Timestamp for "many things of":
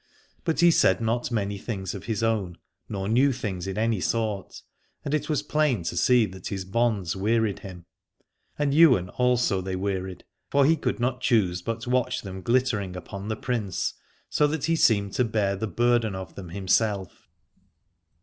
1.31-2.05